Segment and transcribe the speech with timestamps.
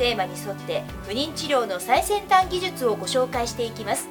[0.00, 4.08] テーマに沿って不妊治療の最先端技術をご紹介していきます。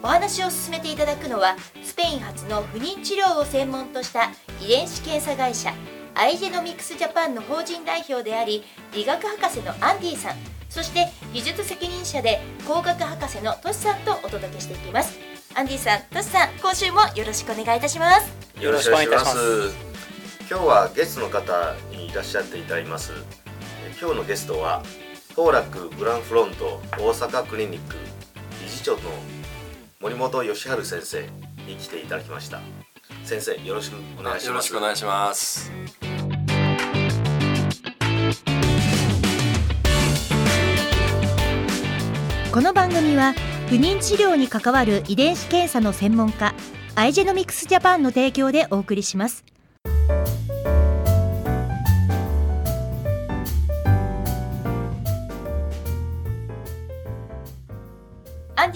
[0.00, 4.30] お話を進めていただくのはスペイン発の不妊治療を専門とした
[4.62, 5.74] 遺伝子検査会社
[6.14, 8.62] アイジェノミクスジャパンの法人代表であり
[8.94, 10.36] 理学博士のアンディさん
[10.68, 15.18] そして技術責任者で工学博士のトシさんとお届けしていきます。
[15.56, 18.62] アンディさん、トシさん、今週もよろしくお願いいたします。
[18.62, 19.74] よろしくお願いいたします。
[20.48, 23.12] 今日はゲストの方にいらっしゃっていただきます。
[24.00, 24.82] 今日のゲストは
[25.38, 27.94] 当楽グランフロント大阪クリニック
[28.60, 28.98] 理事長の
[30.00, 31.22] 森本義治先生
[31.64, 32.58] に来ていただきました。
[33.22, 34.46] 先生よろしくお願いします。
[34.48, 35.70] よろしくお願いします。
[42.50, 43.32] この番組は
[43.68, 46.52] 不妊治療に関わる遺伝子検査の専門家
[46.96, 49.44] アイジェノミクスジャパンの提供でお送りします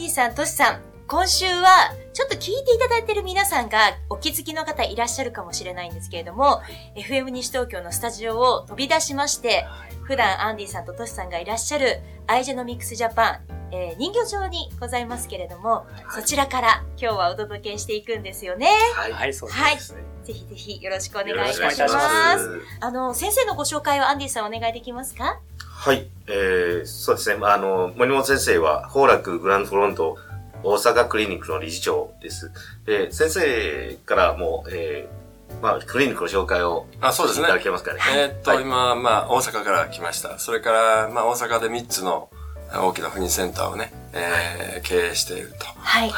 [0.02, 3.78] アンディさん、トシさん、今週はちょっと聞いていただいている皆さんが
[4.10, 6.60] お気づきの方いらっしゃるかもしれないんですけれども、
[6.96, 9.64] FM 西東京のスタジオを飛び出しまして、
[10.02, 18.68] 普段アンディさんとトシさんがいらっしゃるアイジェノミクスジャパンえー、人形場にございますけれども、はい、そちらから今日はお届けしていくんですよね。
[18.94, 19.78] はい、はい、そうですね、はい。
[20.26, 21.94] ぜひぜひよろしくお願いいたします。
[21.94, 22.50] ます。
[22.80, 25.40] あの、先生のご紹介をアンディさんお願いできますか？
[25.82, 27.44] はい、えー、そうですね。
[27.44, 30.16] あの、森本先生は、崩楽グランドフロント
[30.62, 32.52] 大阪クリニックの理事長です。
[32.86, 37.46] で、先生からも、えー、まあ、クリニックの紹介をあそうですね。
[37.46, 38.00] いただけますかね。
[38.16, 40.38] えー、っと、はい、今、まあ、大阪から来ました。
[40.38, 42.28] それから、まあ、大阪で3つの
[42.72, 45.66] 大きな不妊センターをね、えー、経営していると。
[45.66, 46.12] はい。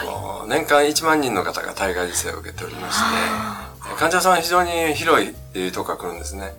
[0.47, 6.53] 年間1万人の方が体外受精を受けておりまして、患者さんは非常に広いとこから来るんですね。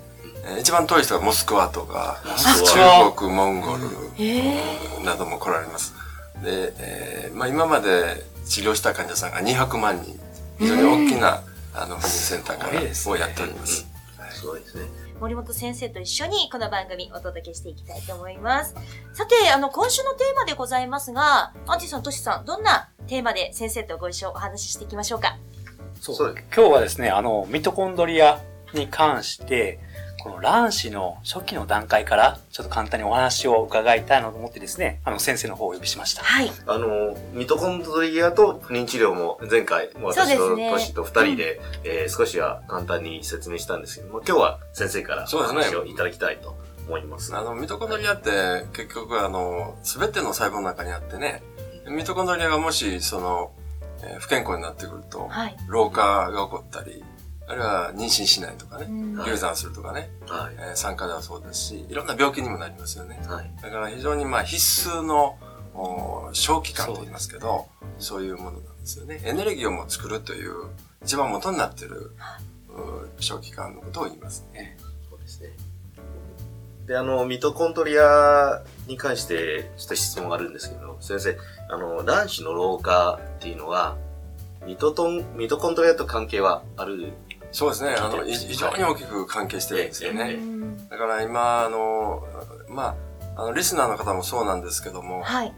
[0.59, 5.93] 一番遠い人はモスクワとか、中国、モンゴルなども来られます。
[6.43, 10.19] で、えーまあ、今まで治療した患者さんが200万人、
[10.59, 11.41] 非常に大きな、
[11.73, 13.85] あの、センターからをやっております。
[14.31, 14.83] すごいですね。
[15.19, 18.75] 森本先生と一緒にこの番組お届けしていきたいと思います。
[19.13, 25.37] さて、あの、今週のテーマでございますが、アンティさん、トシさん、どんなテーマで先生とご一緒お話ししていきましょうか？
[26.01, 28.41] そう、今日はですね、あの、ミトコンドリア
[28.73, 29.79] に関して、
[30.25, 36.23] この卵子の初期の段階から、ちょっと簡単にお話を伺いたいなと思ってですね、あの、先生の方をお呼びしました。
[36.23, 36.51] はい。
[36.65, 46.57] あの、ミトコンドリアと不妊治療も前回、私とトシと二人で、うん、えー、少しは簡単に説明したんですけども、今日は先生からお話をいただきたいと
[46.87, 47.27] 思います。
[47.27, 51.43] すね、あの、ミトコンドリアって結局あの、すべての細胞の中にあってね、
[51.87, 53.51] ミトコンドリアがもし、その、
[54.01, 57.03] えー、不健康になってくると、はい、老化が起こったり、
[57.47, 58.87] あるいは妊娠しないとかね、
[59.25, 63.19] 流産するとかね、はい、えー、酸化ではそうですし、いろんな病気にもなりますよね。
[63.27, 65.37] はい、だから非常にまあ必須の
[66.33, 67.67] 小期間と言いますけど、
[67.99, 69.21] そういうものなんですよね。
[69.23, 70.53] エネルギーをも作るという
[71.03, 72.11] 一番元になっている
[73.19, 74.77] 小期間のことを言いますね。
[75.09, 75.49] そうですね。
[76.87, 81.37] で、あの、ミトコンドリアに関してちょっと質問があるんですけど、先生、
[81.69, 83.97] あの、卵子の老化っていうのは、
[84.65, 87.13] ミトトン、ミトコンドリアと関係はある
[87.55, 87.95] そうですね。
[87.97, 90.37] あの、非常に大きく関係してるんですよね。
[90.89, 92.27] だから今、あの、
[92.67, 92.97] ま
[93.37, 95.53] あ、あの、リスナーの方もそうなんですけども、はい、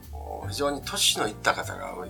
[0.48, 2.10] 非常に年のいった方が多い。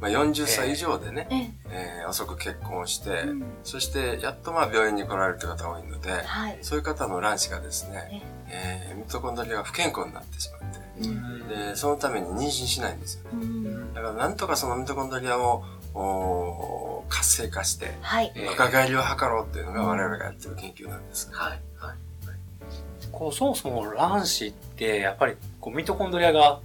[0.00, 13.30] まあ、40歳以上でね、えー、えー、遅く結婚して、うん、そしてやっとまあ病院に来られるという方が多いので、はい、そういう方の卵子がですね、えー、ミトコンドリアが不健康になってしまって、うん、で、そのために妊娠しないんですよ。
[13.30, 13.30] ね。
[13.32, 15.64] うん、だからなんとかそのミトコンドリアを
[17.08, 21.28] 活性化して、はい、若返りを図ろうっていうのが我々がやってる研究なんです。
[21.32, 21.60] はい。
[21.78, 21.96] はい。
[23.12, 26.60] こう、そもそも卵子って、やっぱり、こう、ミトコンドリアが、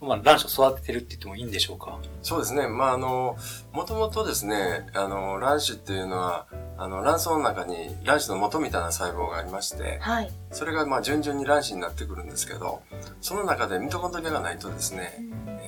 [0.00, 1.96] まあ、卵子を育ててるって言ってもいいんでしょうか？
[2.22, 2.66] そうですね。
[2.66, 3.36] まあ、あの、
[3.72, 6.46] もともとですね、あの、卵子っていうのは、
[6.76, 10.32] あの、卵巣の中に卵子の元みたいな細胞がありまして、はい。
[10.50, 12.82] それが、まあ、順々に卵子になってくるんですけど、
[13.20, 15.18] その中でミトコンドリアがないとですね、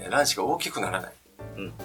[0.04, 1.12] うん、卵子が大きくならない。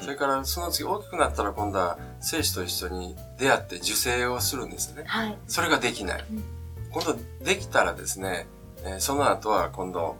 [0.02, 5.04] それからその次大きくなったら今度は精子と一緒に出会って受精をするんですね。
[5.06, 6.26] はい、それができない。
[6.30, 6.44] うん、
[6.92, 8.48] 今度できたらですね、
[8.84, 10.18] えー、その後は今度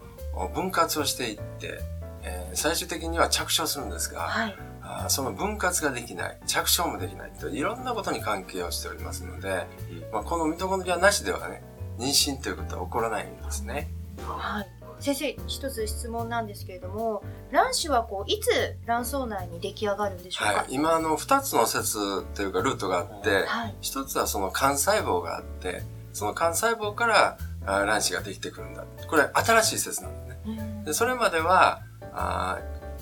[0.54, 1.80] 分割をしていって、
[2.22, 11.62] えー、最終的には着床するんですが、はい、あその分割ができない、着床もできないといろんなことに関係をしておりますので、うん、まあ、このミトコンドリアなしではね、
[11.98, 13.88] 妊娠ということは起こらないんですね。
[14.26, 14.79] はい。
[15.00, 25.82] 先生、一つ質問なんですけれども、卵子はこう、いつ卵巣内に出来上がるんでしょうか、はい、今、の、二つの説というかルートがあって、はい、一つはその幹細胞があって、
[26.12, 28.84] その幹細胞から卵子ができてくるんだ。
[29.08, 30.82] これ新しい説なんですね。
[30.84, 31.82] でそれまでは、
[32.12, 32.58] あ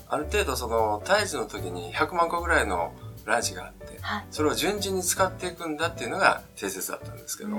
[0.07, 2.93] ある程度その胎児の時に100万個ぐらいの
[3.25, 7.49] 卵子があって、はい、それを順次に使っていくんだっていうのが定説だったんですけど、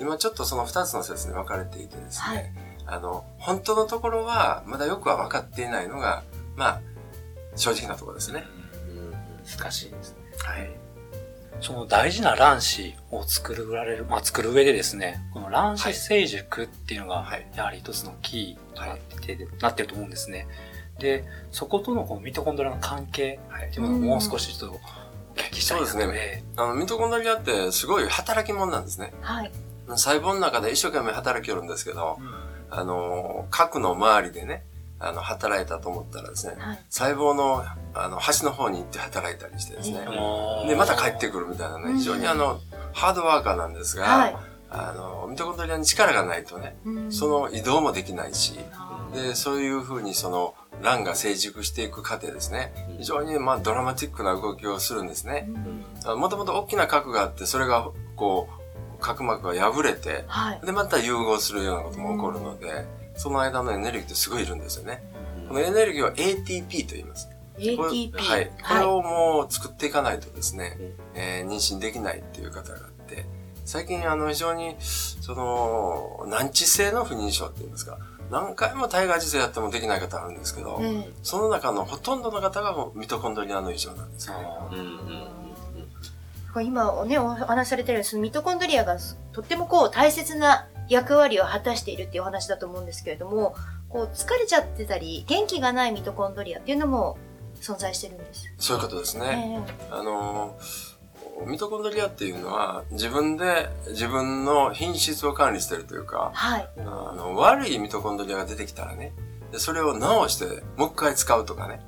[0.00, 6.22] 今ちょっとその2つの説に分かれていてですね、はいあの、本当のところは、まだよくは分かっていないのが、
[6.56, 6.80] まあ、
[7.56, 8.44] 正直なところですね。
[9.44, 10.16] 難しいですね。
[10.38, 10.70] はい。
[11.60, 20.48] その大事な卵子を作るられる、まあ、作る上でですね、この卵子成熟っていうのが、やはり一つのキーとなってて、はい、なってると思うんですね。
[20.98, 23.38] で、そことのこのミトコンドリアの関係
[23.68, 26.44] っていうのをもう少しちょっとお聞きしたいなと、そうですね。
[26.56, 29.12] あの、ミトコンドリアってすごい働き者なんですね。
[29.20, 29.52] はい。
[29.88, 32.41] 細胞の中で一生懸命働きよるんですけど、うん
[32.74, 34.64] あの、核の周りでね、
[34.98, 37.62] あの、働いたと思ったらですね、はい、細胞の、
[37.94, 40.00] あの、端の方に行って働いたりしてですね、
[40.66, 42.60] で、また帰ってくるみたいなね、非常にあの、
[42.92, 44.36] ハードワーカーなんですが、はい、
[44.70, 46.76] あの、ミトコンドリアに力がないとね、
[47.10, 48.58] その移動もできないし、
[49.12, 52.72] で、そういうふうにその、卵が成熟していく過程ですね。
[52.98, 55.48] 非常にまあドラマティックな動きをするんですね。
[56.16, 58.61] もともと大きな核があって、それがこう、
[59.02, 65.02] 角膜が破れて、はい、で、また融合するようなことも起こるので、その間のエネルギーってすごいいるんですよね。
[65.48, 67.28] このエネルギーは ATP と言います。
[67.58, 68.12] ATP?
[68.16, 68.50] はい。
[68.66, 70.78] これをもう作っていかないとですね、
[71.14, 73.26] えー、妊娠できないっていう方があって、
[73.64, 77.98] 最近あの非常に、その、難治性の不妊症って言いますか、
[78.30, 84.46] 何回も体外受精やってもできない方あるんですけど、うん、その中のほとんどの方がミトコンドリアの異常なんですよね。
[84.72, 85.41] うんうん
[86.60, 88.98] 今ね、お話しされてるそのミトコンドリアが
[89.32, 93.54] とってもこう大切な役割を果たしているっていうお話だと思うんですけれども、
[93.88, 97.16] こう疲れちゃってたり、元気がないミトコンドリアっていうのも
[97.60, 98.52] 存在してるんです。
[98.58, 99.64] そういうことですね。
[99.90, 100.56] えー、あの
[101.46, 106.82] ミトコンドリアっていうのは自分で自分の品質を管理してるというか、はい、あ
[107.16, 109.12] の悪いミトコンドリアが出てきたらね、
[109.50, 111.80] でそれを直してもう一回使うとかね。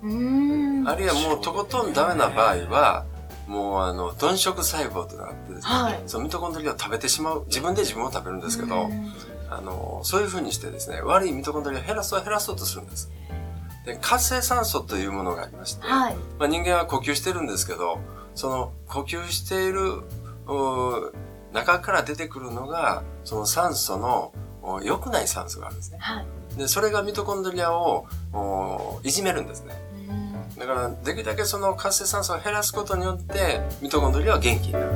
[0.87, 3.05] あるいはもうとことんダメな場合は、
[3.47, 8.89] もうあの、鈍食細胞となってですね、はい、そのミトコンドリアを食べてしまう、自分で自分を食べるんですけど、
[9.51, 13.11] あの、そういうふうにしてですね、悪いミトコンドリアを減らそう減らそうとするんです。
[13.85, 17.99] で、活性酸素というものがありまして、はい、まあ、人間は呼吸してるんですけど、
[18.35, 20.03] その呼吸している
[21.53, 24.33] 中から出てくるのが、その酸素の
[24.83, 25.99] 良くない酸素があるんですね。
[26.01, 26.27] はい、
[26.57, 28.07] で、それがミトコンドリアを
[29.03, 29.75] いじめるんですね。
[30.59, 34.87] だからできるだけその活性酸素を減らすことによってミトコンドリアは元気になる。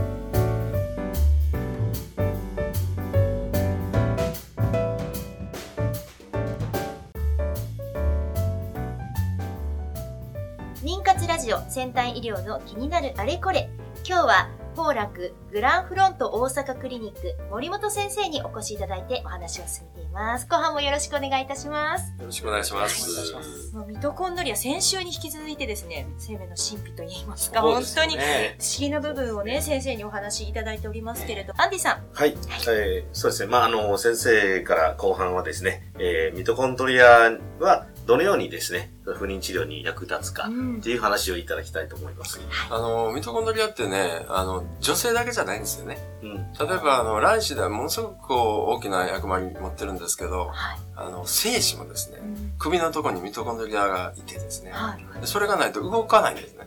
[10.83, 13.69] 妊活ラジオ先端医療の気になるあれこれ
[14.07, 20.47] 今日は宝楽グランフロント大阪クリニック森本先生にお越しいただいてお話を進めています。
[20.47, 22.15] 後半もよろしくお願いいたします。
[22.21, 23.35] よろしくお願いします。
[23.35, 32.05] はい、もうミトコンドリア先週に引き続いてですね、生命の神秘と言いますか、すね、本当に不思議な部分をね、先生にお話しいただいておりますけれど、アンディさん。
[32.13, 32.29] はい。
[32.29, 32.39] はい、
[32.69, 33.51] えー、そうですね。
[33.51, 42.41] まあ、あの、先生から後半はですね、えー、ミトコンドリアはどのようにですね、不妊治療に役立つかっていう話をいただきたいと思います。
[42.41, 45.99] うん、あの、ミトコンドリアってね、あの、女性だけじゃないんですよね。
[46.23, 56.67] うん、例えば、あの、卵子ではものすごくこう、大きな役割持ってるんですけど、はい、あの、精子もですね、うん、首のところにミトコンドリアがいてですね、はい、それがないと動かないんですね。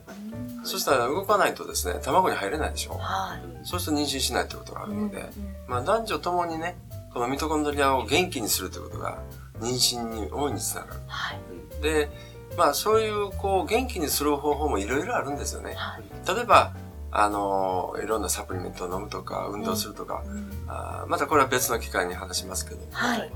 [0.63, 3.00] そしたら動かないとですね、卵に入れないでしょ。
[3.00, 5.25] はい、そうすると妊娠しないってことがあるので、
[5.67, 6.77] まあ男女ともにね、
[7.12, 9.17] このミトコンドリアを元気にするということが、
[9.62, 11.00] 妊娠に大いにつながる。
[11.08, 12.10] はい、で、
[12.58, 15.74] まあそういうこう元気にする方法もいろいろあるんですよね。
[15.75, 16.74] はい、例えば、
[17.12, 22.82] あの、いろんなサプリメントを飲むとか、運動するとか、うん、あまたこれは別の機会に話しますけど。
[22.82, 23.32] も、はい、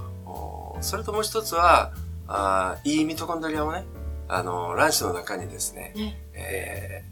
[0.82, 1.92] それともう一つは、
[2.28, 3.86] あいいミトコンドリアをね、
[4.28, 6.20] あの、卵子の中にですね、ね。
[6.34, 7.04] え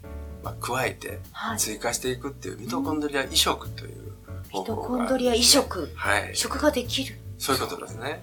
[0.42, 1.20] ー、まあ、加えて
[1.58, 4.12] 追加していくっていうミトコンドリア移植という
[4.50, 7.16] 方法が、ね、ミトコンドリア移植、はい、移植ができる。
[7.38, 8.22] そういうことですね。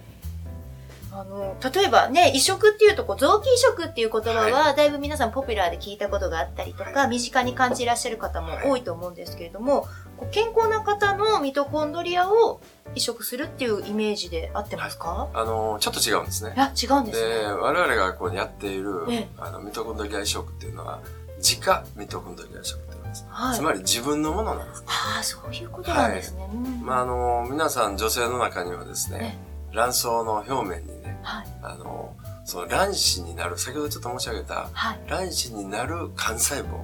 [1.14, 12.62] あの、例えばね、移植っていうと、こう、臓器移植っていう言葉は、だいぶ皆さんポピュラーで聞いたことがあったりとか、はい、身近に感じいらっしゃる方も多いと思うんですけれども、はい、健康な方のミトコンドリアを
[12.94, 16.54] 移植するっていうイメージで合ってますか、はい、あの、ちょっと違うんですね。
[16.56, 17.40] あ、違うんですね。
[17.40, 21.00] で、我々がこうやっている、あの、ミトコンドリア移植っていうのは、
[21.36, 23.26] 自家ミトコンドリア移植って言す。
[23.28, 26.48] はい、つまり自分のものなんです、ああ、そういうことなんですね。
[26.82, 29.38] まあ、あの、皆さん女性の中にはですね、
[29.72, 32.14] 卵巣の表面にね、はい、あの、
[32.44, 36.80] その卵子になる、先ほどちょっと申し上げた、はい、卵子になる幹細胞、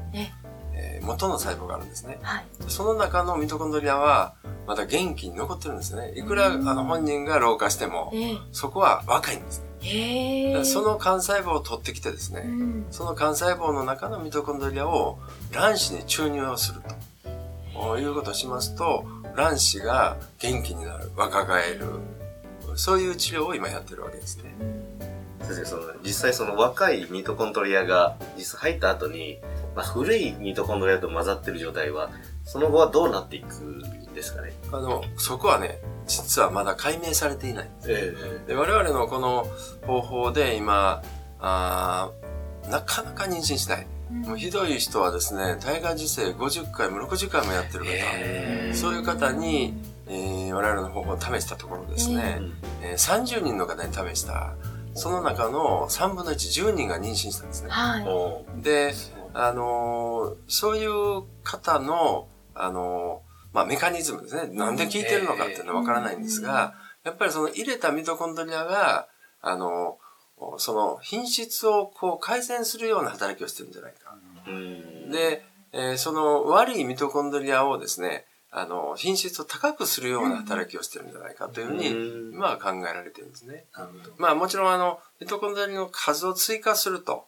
[0.75, 4.35] えー、元の細胞があるんですね、はい、その中のミトコンドリアは、
[4.67, 6.13] まだ元気に残ってるんですね。
[6.15, 8.13] いくらあの本人が老化しても、
[8.53, 9.65] そこは若いんです。
[9.81, 10.63] ね。
[10.65, 15.19] その幹細胞を取ってきてですね、うん、その幹細胞の中のミトコンドリアを
[15.53, 16.95] 卵子に注入をすると。
[17.99, 21.87] いうことをしますと、卵子が元気になる、若返る、
[22.79, 24.55] そういう治療を今やってるわけですね。
[25.43, 29.39] 先生、その、実際その若いミトコンドリアが実際入った後に、
[29.75, 32.11] まあ、古いミトコンドリアと混ざってる状態は、
[32.45, 34.53] その後はどうなっていくんですかね？
[34.73, 37.71] あの、そこはね、実はまだ解明されていない。
[37.87, 39.47] えー、で我々のこの
[39.87, 41.03] 方法で今、
[41.41, 42.11] あ
[42.71, 43.87] なかなか妊娠しない。
[44.11, 49.75] もうひどい人はですね、体外受精50回も60回もやってる方、えー、そういう方に、
[50.09, 52.41] えー、我々の方法を試したところですね、
[52.83, 54.57] えー、30人の方に試した、
[54.95, 57.71] その中の3分の1、10人が妊娠したんですね。
[57.71, 58.01] は
[58.59, 58.95] い、で、
[59.35, 64.55] あのー、そういう方の、あのー、まあ、メカニズムですね。
[64.55, 66.75] なんで効いてるのかっていうのはわからないんですが、
[67.05, 69.09] やっぱりその入れたミトコンドリアが、
[69.41, 74.17] あのー、その品質をこう改善するような働きをしてるんじゃないか。
[75.11, 81.89] で、えー、その悪いミトコンドリアをですね、あの、品質を高くするような働きをしてるんじゃないかというふうに、
[82.33, 83.65] 今は考えられてるんですね。
[84.17, 87.27] まあもちろんあの、ミトコンドリアの数を追加すると、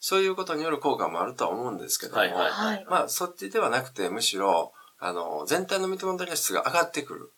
[0.00, 7.30] そういうことによる効果もあるとは思うんですけども、はいはい、まあそっちではなくて、むしろ、あの、全体のミトコンドリア質が上がってくる。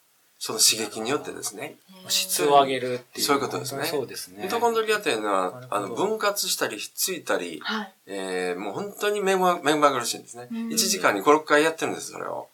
[0.44, 1.76] その刺激によってですね。
[2.08, 3.24] 質を上げるっていう。
[3.24, 3.84] そういうことですね。
[3.84, 4.42] そうですね。
[4.42, 10.48] ミトコンドリアというのは、あの、分割したり、ひっついたり、はい、えー、もう本当に目ま目まぐるしいんですね。
[10.50, 12.48] 1時間に5、6回やってるんです、それを。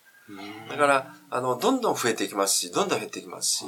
[0.68, 3.64] だから、あの、どんどん増えていきますし、どんどん減っていきますし、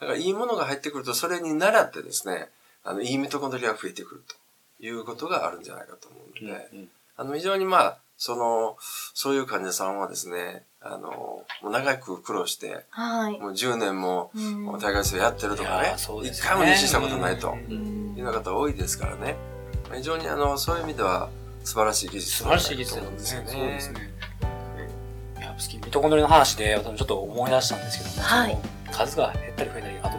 [0.00, 2.48] だからいいものが入ってくると、それに倣ってですね、
[2.84, 8.76] あの、いいミトコンドリアが増えてくるということがあるんじゃないかと思うので、あの、非常にまあ、その、
[9.14, 14.30] そういう患者さんはですね、あの、もう長く苦労して、はい、もう10年も、
[14.80, 19.36] 大会生やってるとかね、一、ね、回も妊娠したことないというような方多いですからね、
[19.94, 21.28] 非常にあの、そういう意味では
[21.64, 23.48] 素晴らしい技術だと思うんですよね。
[23.50, 24.10] そうですね。
[25.84, 28.58] ミトコンドリの話で、ちょっと思い出したんですけども、はい、
[28.90, 30.16] 数が減ったり増えたり、あと、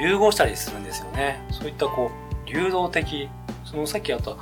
[0.00, 1.42] 融合したりするんですよね。
[1.50, 2.10] そういったこ
[2.46, 3.28] う、流動的、
[3.64, 4.36] そのさっきあった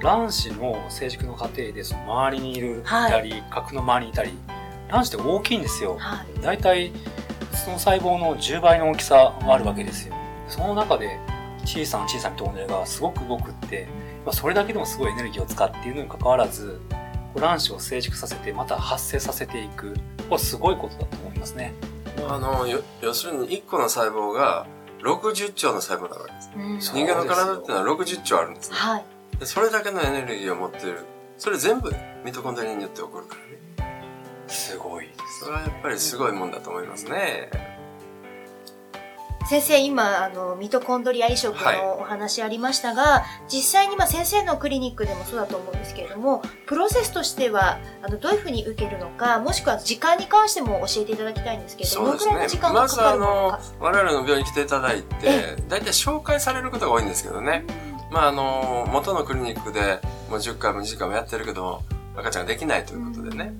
[0.00, 4.32] 卵子の成熟の過程でその周りにいる、いたり、核の周りにいたり、
[4.88, 5.96] 卵子って大きいんですよ。
[5.98, 6.92] はい、大体、
[7.52, 10.14] その細胞の10倍の大きさがあるわけですよ。
[10.48, 11.18] その中で、
[11.64, 13.86] 小さな小さなミトコンドリアがすごく動くって、
[14.24, 16.80] まあ、それだけでもすごいエネルギーを使っているのに関わらず、
[17.40, 19.94] 卵子を成熟させて、また発生させていく。
[20.28, 21.72] これすごいことだと思いますね。
[22.28, 22.66] あの、
[23.00, 24.66] 要するに1個の細胞が
[25.02, 26.50] 60兆の細胞なわけです。
[26.54, 28.76] うん、人間の体っていうのは60兆あるんですね。
[28.76, 29.04] はい。
[29.42, 31.04] それだけのエネルギーを持っている。
[31.38, 31.92] それ全部
[32.24, 33.52] ミトコンドリアによって起こるからね。
[34.46, 35.44] すごいです。
[35.44, 37.50] それはやっぱりすごいもんだと思いますね。
[39.48, 57.64] 先生今あのミトコンドリア移植のお話ありましたが、はい、実際にまあ先生のクリニックでもそうだと思うんですけれどもプロセスとしてはあのどういうふうに受けるのかもしくは時間に関しても教えていただきたいんですけどどのくらいの時間がかかるのか、まずあの我々の病院に来ていただいて大体紹介されることが多いんですけどね、
[58.10, 61.82] まああの元のクリニックでもう10回も20回もやってるけど
[62.16, 63.52] 赤ちゃんができないということでね、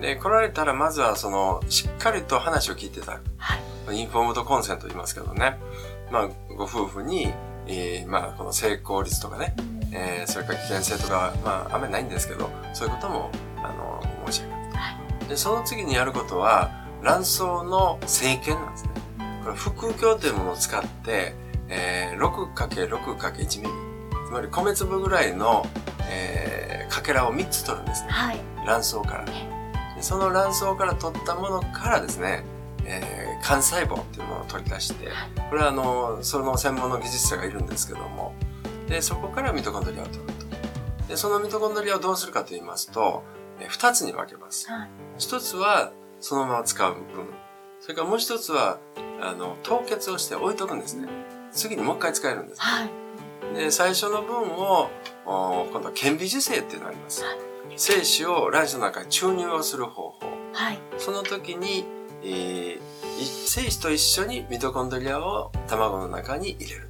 [0.00, 5.58] で来られたらまずはそのしっかりと話を聞いていただく、はいインフォームドコンセント言いますけどね。
[6.10, 7.32] まあ、ご夫婦に、
[7.66, 9.54] えー、まあ、この成功率とかね、
[9.92, 14.60] えー、それから危険性とか、まあ、あんまりないんですけど、そういうことも、あの、申し上げる
[15.20, 15.28] と。
[15.28, 16.70] で、その次にやることは、
[17.02, 18.90] 卵巣の生検なんですね。
[19.44, 21.34] これ、腹鏡というものを使って、
[21.68, 23.88] えー、6×6×1 ミリ。
[24.28, 25.64] つまり米粒ぐらいの、
[26.10, 28.10] えー、かけらを3つ取るんですね。
[28.10, 29.24] はい、卵巣から。
[29.24, 32.44] でその卵巣から取ったものからですね、
[32.84, 35.08] えー、幹細胞っていうものを取り出して、
[35.50, 38.34] これはあの、その専門の技術者がいるんですけども、
[38.88, 41.08] で、そこからミトコンドリアを取ると。
[41.08, 43.22] で、そのミトコンドリアをどうするかと言いますと、
[43.60, 44.68] えー、二つに分けます。
[45.18, 47.26] 一、はい、つは、そのまま使う部分。
[47.80, 48.78] それからもう一つは、
[49.20, 51.08] あの、凍結をして置いとくんですね。
[51.52, 52.60] 次にもう一回使えるんです。
[52.60, 54.90] はい、で、最初の分を、
[55.24, 57.22] 今度は顕微授精っていうのがあります。
[57.24, 57.38] はい、
[57.76, 60.18] 精子を卵子の中に注入をする方法。
[60.52, 61.84] はい、その時に、
[62.22, 62.80] えー、
[63.24, 66.88] 精子と一緒にミトコンドリアを卵の中に入れる。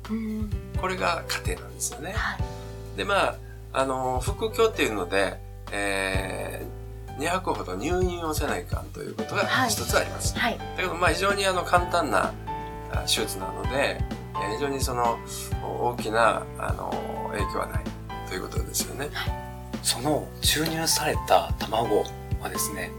[0.80, 2.12] これが過程なんですよね。
[2.12, 3.36] はい、で、まあ、
[3.72, 5.38] あの、腹腔っていうので、
[5.72, 10.38] えー、2泊ほど入院をせないかんということが一つあります。
[10.38, 12.32] はい、だけど、まあ、非常にあの簡単な
[13.06, 14.02] 手術なので、
[14.54, 15.18] 非常にその
[15.62, 17.84] 大きなあの影響はない
[18.28, 19.08] ということですよね。
[19.82, 22.04] その注入された卵
[22.40, 22.90] はですね、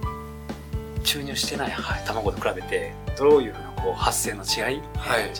[1.09, 1.75] 注入してない
[2.05, 4.81] 卵と比べてどういうふうなこう発生の違い？
[4.95, 5.31] はい。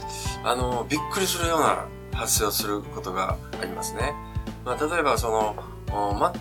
[0.43, 4.13] あの、びっくりするような発生をすることがありますね。
[4.65, 5.55] まあ、例えばその、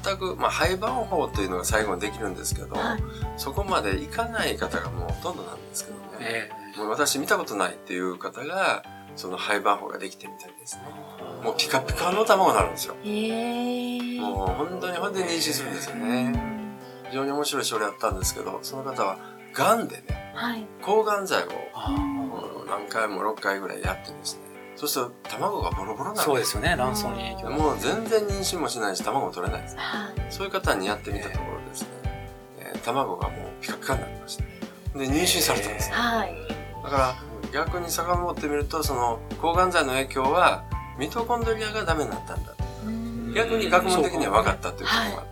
[0.03, 3.03] 全く、まあ、廃盤法というのが最後にできるんですけど、はい、
[3.37, 6.03] そこまでいかない方がもうほとんどなんですけどね。
[6.21, 8.83] えー、もう私見たことないっていう方が、
[9.15, 10.83] その廃盤法ができてみたいですね。
[11.45, 12.97] もうピカピカの卵になるんですよ。
[13.05, 16.58] えー、もう本当に本当に妊娠するんですよね。
[17.09, 19.19] 非常に面白い症例あったんですけど、その方は、
[19.55, 21.49] 癌でね、はい、抗がん剤を
[22.69, 24.43] 何回も6回ぐらいやってですね、
[24.77, 27.51] そうすると卵がボロボロなるそうですよね、卵巣に影響。
[27.51, 29.83] もう全然妊娠もしないし、卵も取れないです、ね、
[30.31, 31.89] そういう方にやってみたところですね、
[32.61, 34.45] えー、卵がもうピカピカになりました。
[34.99, 35.97] で、妊娠されたんですね。
[35.97, 36.35] はい、
[36.85, 37.15] だから、
[37.53, 40.65] 逆に遡ってみると、その、抗がん剤の影響は、
[40.99, 42.53] ミトコンドリアがダメになったんだ。
[43.35, 45.28] 逆に学問的には分かったということがあっ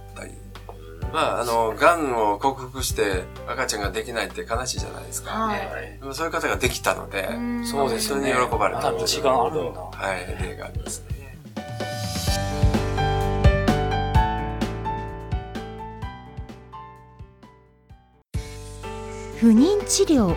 [1.13, 5.31] まあ、あの、癌を克服して赤ちゃんができないって悲しいじゃないですか。
[5.31, 5.99] はい。
[5.99, 7.29] でもそういう方ができたので、
[7.65, 8.33] そうですね。
[8.33, 8.93] 人に喜ばれた。
[8.93, 9.81] また違があるんだ。
[9.81, 11.17] はい、例がありますね。
[19.39, 20.35] 不妊治療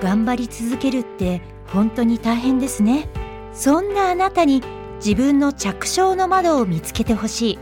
[0.00, 3.08] 頑張り続けるって本当に大変ですね
[3.52, 4.62] そんなあなたに
[4.96, 7.58] 自分の着床の窓を見つけてほしい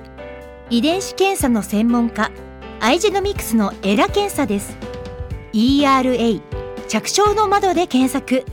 [0.72, 2.30] 遺伝子検査の専門家
[2.78, 4.78] アイジェノミクスのエラ検査です。
[5.52, 6.40] ERA
[6.86, 8.44] 着床の窓で検索。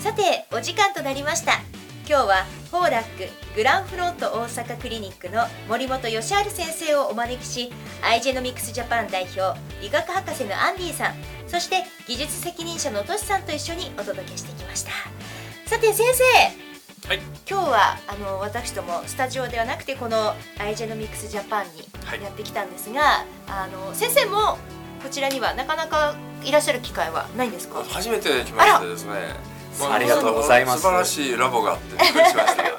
[0.00, 1.52] さてお時間となりました。
[2.08, 2.57] 今日は
[2.88, 7.70] フォーラックグランフロント大阪クリニックの森本義治先生をお招きし
[8.02, 11.14] アイジェノミクスジャパン代表理学博士のアンディさん
[11.46, 14.92] そして技術責任者のトシさんと一緒にお届けしてきました。
[15.66, 16.06] さて先
[17.02, 21.80] 生はい、今日はあの私どもスタジオではなくてこのアイジェノミクスジャパンに
[22.24, 24.56] やってきたんですが、はい、あの先生も
[25.02, 27.84] こちらにはなかなかいらっしゃる機会はないんですか？
[27.84, 30.82] 初めて来ましてですねありがとうございます。
[30.82, 32.70] 素晴らしいラボがあってびっくりしましたラ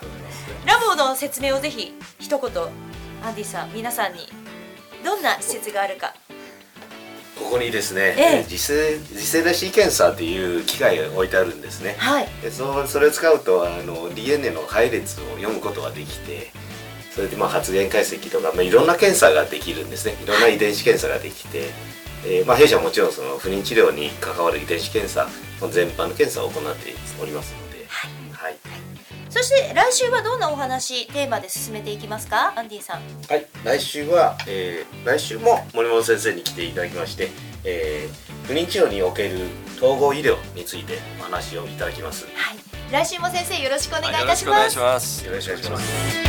[0.86, 2.64] ボの説明をぜひ一言
[3.24, 4.28] アンディさん皆さんに。
[5.04, 6.14] どんな施設があるか。
[7.38, 16.52] ここにですね、ええ、次世次世代シーケンサーっていう機械が置いてあるんですね、はい、でそそれを使うとあの DNA の配列を読むことができて
[17.16, 20.16] それでまあ発現解析とか、まあ、いろんな検査ができるんですね。
[20.22, 21.70] いろんな遺伝子検査ができて、
[22.26, 25.28] えーまあ、弊社はもちろんその不妊治療に関わる遺伝子検査
[25.72, 28.58] 全般の検査を行っておりますので、はい、はい、
[29.30, 32.54] そして来週はどんなお話テーマで進めていきますか？
[32.58, 33.02] アンディさん。
[33.28, 33.46] はい。
[33.64, 37.30] 来週は、えー、来週も森本先生に来ていただきまして、
[37.64, 39.38] えー、不妊治療における
[39.78, 42.26] 統合医療についてお話をいただきます。
[42.36, 42.58] はい。
[42.92, 46.29] 来週も先生よろしくお願いいたします、はい、よろしくお願いします